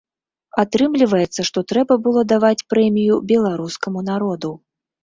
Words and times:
Атрымліваецца, 0.63 1.41
што 1.51 1.63
трэба 1.73 1.99
было 2.09 2.25
даваць 2.35 2.65
прэмію 2.75 3.21
беларускаму 3.35 3.99
народу. 4.11 4.59